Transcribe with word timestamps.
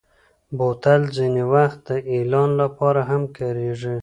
بوتل 0.57 1.01
ځینې 1.17 1.43
وخت 1.53 1.79
د 1.89 1.91
اعلان 2.13 2.49
لپاره 2.61 3.01
هم 3.09 3.21
کارېږي. 3.37 3.95